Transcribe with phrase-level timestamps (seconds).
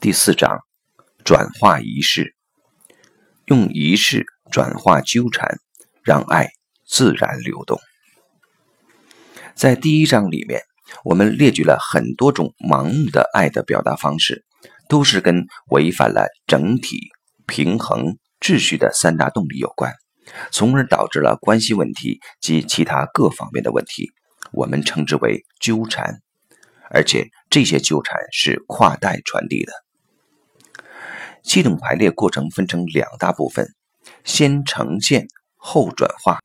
[0.00, 0.60] 第四章，
[1.26, 2.34] 转化仪式，
[3.44, 5.58] 用仪式转化纠缠，
[6.02, 6.48] 让爱
[6.88, 7.78] 自然流动。
[9.54, 10.62] 在第一章里面，
[11.04, 14.42] 我们列举了很多种盲目的爱的表达方式，
[14.88, 17.10] 都是跟违反了整体、
[17.46, 19.92] 平衡、秩序的三大动力有关，
[20.50, 24.10] 从而导致了关系问题及其他各方面的问题，
[24.50, 26.22] 我们称之为纠缠，
[26.88, 29.72] 而且这些纠缠是跨代传递的。
[31.42, 33.68] 系统排列过程分成两大部分，
[34.24, 35.26] 先呈现
[35.56, 36.38] 后转化。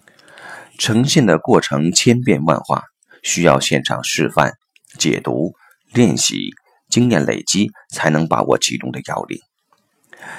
[0.77, 2.84] 呈现的过程千变万化，
[3.23, 4.53] 需要现场示范、
[4.98, 5.53] 解读、
[5.94, 6.50] 练习、
[6.89, 9.39] 经验累积，才能把握其中的要领。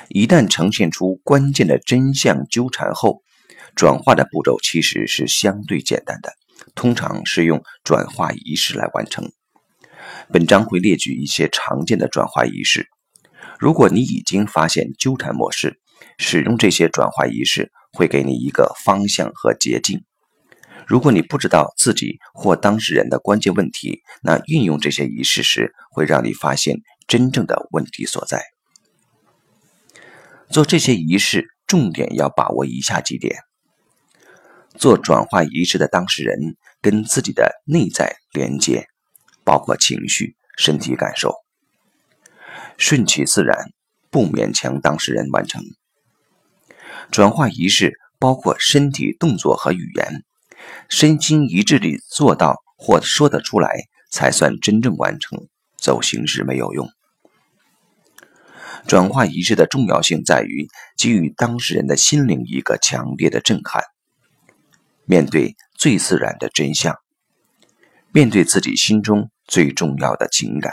[0.08, 3.22] 一旦呈现出关键的真相纠缠后，
[3.74, 6.32] 转化的步骤其实是相对简单的，
[6.74, 9.30] 通常是用转化仪式来完成。
[10.32, 12.88] 本章会列举一些常见的转化仪式。
[13.58, 15.80] 如果你已经发现纠缠模式，
[16.18, 20.04] 使用这些转化仪式会给你一个方向和捷径。
[20.86, 26.76] 如果你不知道自己或当事人的关键问题，那运用这些仪式时，会让你发现
[27.08, 28.44] 真正的问题所在。
[30.48, 33.36] 做这些仪式，重点要把握以下几点：
[34.76, 38.86] 做转化仪式的当事人跟自己的内在连接，
[39.44, 41.34] 包括情绪、身体感受。
[42.78, 43.70] 顺其自然，
[44.10, 45.62] 不勉强当事人完成。
[47.10, 50.24] 转化仪式包括身体动作和语言，
[50.88, 53.70] 身心一致地做到或说得出来，
[54.10, 55.46] 才算真正完成。
[55.78, 56.88] 走形式没有用。
[58.86, 63.84] 转化仪式的重要性在于给予当事人的心灵一个强烈的震撼。
[65.04, 66.96] 面对最自然的真相，
[68.10, 70.72] 面对自己心中最重要的情感。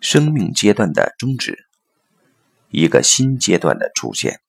[0.00, 1.66] 生命阶段的终止，
[2.70, 4.40] 一个新阶段的出现。